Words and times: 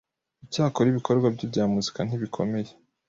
icyakora 0.45 0.87
ibikorwa 0.89 1.27
bye 1.35 1.45
bya 1.51 1.63
muzika 1.73 1.99
ntibikomeye 2.03 2.71